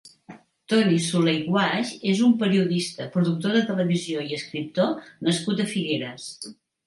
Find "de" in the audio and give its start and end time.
3.57-3.61